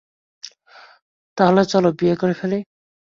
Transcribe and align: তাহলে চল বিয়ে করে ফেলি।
তাহলে 1.37 1.61
চল 1.65 1.85
বিয়ে 1.99 2.15
করে 2.15 2.33
ফেলি। 2.33 2.59